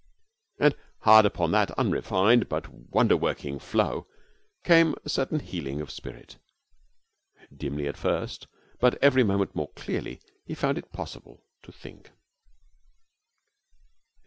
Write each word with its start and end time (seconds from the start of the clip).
And 0.57 0.75
hard 1.01 1.27
upon 1.27 1.51
that 1.51 1.69
unrefined 1.77 2.49
but 2.49 2.67
wonder 2.69 3.15
working 3.15 3.59
flow 3.59 4.07
came 4.63 4.95
a 5.05 5.09
certain 5.09 5.39
healing 5.39 5.79
of 5.79 5.91
spirit. 5.91 6.39
Dimly 7.55 7.87
at 7.87 7.97
first 7.97 8.47
but 8.79 8.95
every 9.03 9.23
moment 9.23 9.53
more 9.55 9.71
clearly, 9.73 10.19
he 10.43 10.55
found 10.55 10.79
it 10.79 10.91
possible 10.91 11.45
to 11.61 11.71
think. 11.71 12.09